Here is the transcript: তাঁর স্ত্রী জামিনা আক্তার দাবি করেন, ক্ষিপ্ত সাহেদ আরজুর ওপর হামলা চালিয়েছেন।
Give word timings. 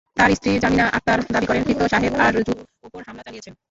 তাঁর 0.17 0.29
স্ত্রী 0.35 0.51
জামিনা 0.63 0.85
আক্তার 0.97 1.19
দাবি 1.33 1.47
করেন, 1.47 1.63
ক্ষিপ্ত 1.63 1.81
সাহেদ 1.91 2.13
আরজুর 2.25 2.57
ওপর 2.87 3.01
হামলা 3.07 3.23
চালিয়েছেন। 3.27 3.53